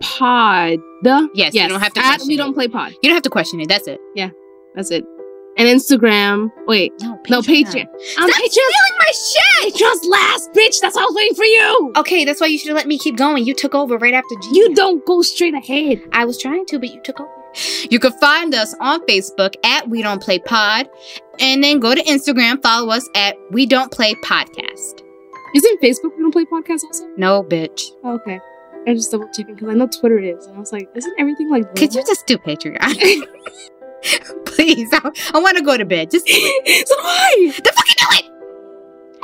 [0.01, 0.79] pod.
[1.03, 2.37] The Yes, you don't have to at we it.
[2.37, 2.93] don't play pod.
[3.03, 3.69] You don't have to question it.
[3.69, 4.01] That's it.
[4.15, 4.31] Yeah,
[4.75, 5.05] that's it.
[5.59, 6.51] And Instagram.
[6.67, 7.87] Wait, No, no Patreon.
[7.87, 9.75] Um, Stop stealing my shit!
[9.75, 10.81] Patreon's last, bitch.
[10.81, 11.93] That's all I was waiting for you.
[11.97, 13.45] Okay, that's why you should have let me keep going.
[13.45, 14.49] You took over right after G.
[14.53, 16.01] You don't go straight ahead.
[16.13, 17.31] I was trying to, but you took over.
[17.91, 20.89] You can find us on Facebook at We Don't Play Pod,
[21.39, 25.03] and then go to Instagram, follow us at We Don't Play Podcast.
[25.55, 27.09] Isn't Facebook we don't play podcast also?
[27.17, 27.83] No, bitch.
[28.05, 28.39] Oh, okay.
[28.87, 31.51] I just double checking because I know Twitter is, and I was like, isn't everything
[31.51, 31.75] like?
[31.75, 32.79] Could you just do Patreon?
[34.47, 36.11] Please, I, I want to go to bed.
[36.11, 36.41] Just so do
[37.01, 37.53] I.
[37.63, 38.30] The fucking do it.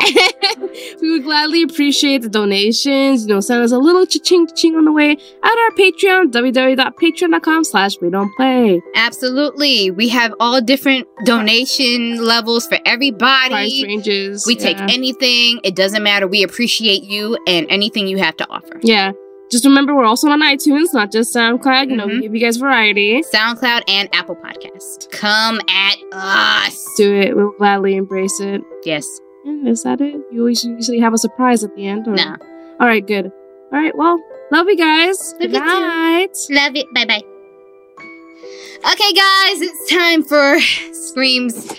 [1.02, 3.22] we would gladly appreciate the donations.
[3.26, 5.18] You know, send us a little cha-ching cha-ching on the way at
[5.58, 8.80] our Patreon, www.patreon.com slash we don't play.
[8.94, 9.90] Absolutely.
[9.90, 13.50] We have all different donation levels for everybody.
[13.50, 14.44] Price ranges.
[14.46, 14.88] We take yeah.
[14.90, 15.60] anything.
[15.64, 16.26] It doesn't matter.
[16.26, 18.80] We appreciate you and anything you have to offer.
[18.82, 19.12] Yeah.
[19.48, 21.88] Just remember, we're also on iTunes, not just SoundCloud.
[21.90, 22.22] You know, we Mhm.
[22.22, 23.22] give you guys variety.
[23.32, 25.08] SoundCloud and Apple Podcast.
[25.12, 26.84] Come at us.
[26.96, 27.36] Do it.
[27.36, 28.60] We'll gladly embrace it.
[28.84, 29.06] Yes.
[29.46, 30.14] Is that it?
[30.32, 32.08] You always usually have a surprise at the end?
[32.08, 32.14] Or...
[32.14, 32.36] No.
[32.80, 33.26] All right, good.
[33.72, 35.32] All right, well, love you guys.
[35.34, 35.64] Love you Good too.
[35.80, 36.36] night.
[36.50, 36.86] Love it.
[36.94, 37.22] Bye bye.
[38.92, 40.60] Okay, guys, it's time for
[40.92, 41.72] screams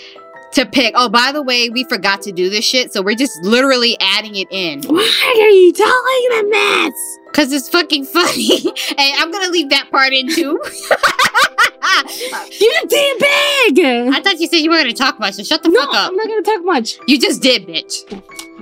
[0.54, 0.94] to pick.
[0.98, 4.36] Oh, by the way, we forgot to do this shit, so we're just literally adding
[4.36, 7.18] it in Why are you telling them this?
[7.28, 8.58] because it's fucking funny.
[8.98, 10.60] and I'm gonna leave that part in too.
[11.89, 14.15] It damn bag.
[14.15, 16.12] I thought you said you were gonna talk much, so shut the no, fuck up.
[16.12, 17.00] I'm not gonna talk much.
[17.08, 18.04] You just did, bitch.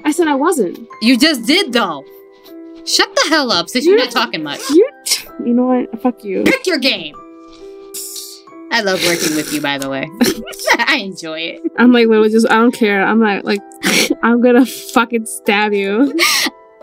[0.03, 0.87] I said I wasn't.
[1.01, 2.03] You just did, though.
[2.85, 4.61] Shut the hell up, since you're not talking much.
[4.69, 4.89] You,
[5.43, 6.01] you know what?
[6.01, 6.43] Fuck you.
[6.43, 7.15] Pick your game.
[8.71, 10.07] I love working with you, by the way.
[10.87, 11.61] I enjoy it.
[11.77, 12.49] I'm like literally just.
[12.49, 13.03] I don't care.
[13.05, 13.61] I'm not like.
[14.23, 16.13] I'm gonna fucking stab you.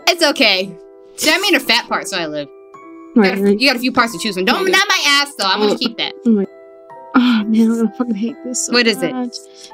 [0.07, 0.75] It's okay.
[1.15, 2.49] See, I mean a fat part, so I live.
[3.15, 4.45] Right, Got a- you got a few parts to choose from.
[4.45, 5.45] Don't, not my ass, though.
[5.45, 6.13] I'm gonna oh, keep that.
[6.25, 6.45] Oh,
[7.15, 8.65] oh man, I'm gonna fucking hate this.
[8.65, 9.13] So What is it?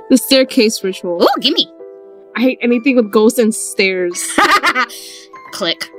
[0.10, 1.19] The staircase ritual.
[1.21, 1.67] Oh, gimme.
[2.36, 4.13] I hate anything with ghosts and stairs.
[5.52, 5.89] Click.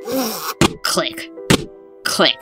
[0.85, 1.31] Click.
[2.05, 2.37] Click.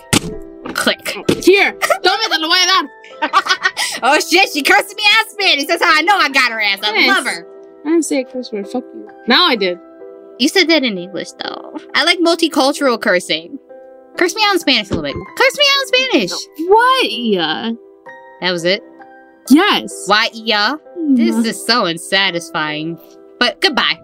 [0.74, 1.08] Click.
[1.44, 2.88] Here, don't make the way that.
[4.02, 5.66] oh shit, she cursed me out Spanish.
[5.66, 6.78] That's how I know I got her ass.
[6.82, 7.08] I Yes.
[7.16, 7.46] love her.
[7.84, 8.68] I didn't say a curse word.
[8.68, 9.08] Fuck you.
[9.26, 9.78] Now I did.
[10.38, 11.76] You said that in English, though.
[11.94, 13.58] I like multicultural cursing.
[14.18, 15.14] Curse me out in Spanish a little bit.
[15.36, 16.32] Curse me out in Spanish.
[16.68, 17.10] What?
[17.10, 17.72] Yeah.
[18.40, 18.82] That was it.
[19.48, 20.04] Yes.
[20.06, 20.76] Why, yeah?
[21.14, 22.98] This is so unsatisfying.
[23.38, 23.98] But goodbye.